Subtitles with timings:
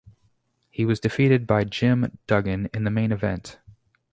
[0.71, 3.59] He was defeated by Jim Duggan in the main event.